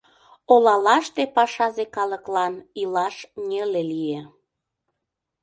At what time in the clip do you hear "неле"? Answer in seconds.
3.47-3.81